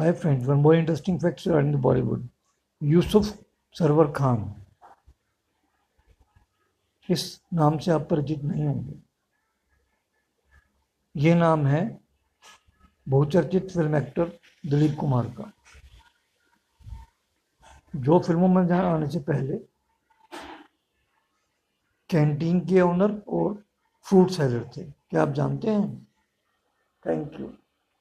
Hi 0.00 0.12
friends, 0.12 0.46
one 0.46 0.62
more 0.62 0.74
interesting 0.74 1.18
fact 1.20 1.44
regarding 1.44 1.72
the 1.72 1.78
Bollywood. 1.78 2.22
Yusuf 2.82 3.24
Sarwar 3.74 4.10
Khan 4.10 4.38
इस 7.08 7.24
नाम 7.54 7.76
से 7.78 7.90
आप 7.90 8.06
परिचित 8.10 8.44
नहीं 8.44 8.64
होंगे। 8.66 8.94
ये 11.16 11.34
नाम 11.34 11.66
है 11.66 11.82
बहुचर्चित 13.06 13.70
फ़िल्म 13.72 13.96
एक्टर 13.96 14.32
दिलीप 14.66 14.96
कुमार 15.00 15.26
का। 15.38 15.52
जो 17.96 18.18
फ़िल्मों 18.18 18.48
में 18.48 18.66
जहाँ 18.66 18.94
आने 18.94 19.10
से 19.10 19.20
पहले 19.30 19.58
कैंटीन 22.10 22.60
के 22.66 22.80
ओनर 22.80 23.22
और 23.28 23.64
फ्रूट 24.06 24.30
सेलर 24.30 24.70
थे। 24.76 24.84
क्या 24.84 25.22
आप 25.22 25.32
जानते 25.32 25.70
हैं? 25.70 26.06
Thank 27.06 27.40
you 27.40 27.52